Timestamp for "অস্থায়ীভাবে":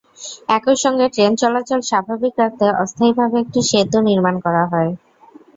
2.83-3.35